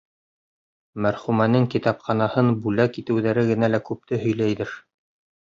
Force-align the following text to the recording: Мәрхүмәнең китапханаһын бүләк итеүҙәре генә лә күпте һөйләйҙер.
Мәрхүмәнең 1.05 1.67
китапханаһын 1.73 2.49
бүләк 2.65 2.99
итеүҙәре 3.03 3.45
генә 3.53 3.71
лә 3.75 3.83
күпте 3.93 4.21
һөйләйҙер. 4.27 4.75